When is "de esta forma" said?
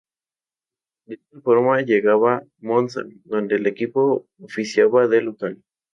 1.05-1.79